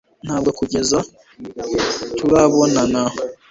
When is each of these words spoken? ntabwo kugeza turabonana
ntabwo 0.25 0.49
kugeza 0.59 0.99
turabonana 2.17 3.01